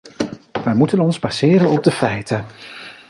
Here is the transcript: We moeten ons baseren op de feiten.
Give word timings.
We 0.63 0.73
moeten 0.73 0.99
ons 0.99 1.19
baseren 1.19 1.69
op 1.69 1.83
de 1.83 1.91
feiten. 1.91 2.45